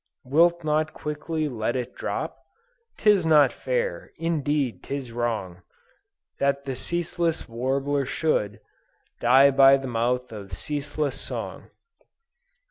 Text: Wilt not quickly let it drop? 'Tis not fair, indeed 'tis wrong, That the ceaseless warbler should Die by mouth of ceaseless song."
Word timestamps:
Wilt 0.25 0.63
not 0.63 0.95
quickly 0.95 1.47
let 1.47 1.75
it 1.75 1.93
drop? 1.93 2.39
'Tis 2.97 3.23
not 3.23 3.53
fair, 3.53 4.11
indeed 4.17 4.81
'tis 4.81 5.11
wrong, 5.11 5.61
That 6.39 6.65
the 6.65 6.75
ceaseless 6.75 7.47
warbler 7.47 8.07
should 8.07 8.61
Die 9.19 9.51
by 9.51 9.77
mouth 9.77 10.31
of 10.31 10.53
ceaseless 10.53 11.21
song." 11.21 11.69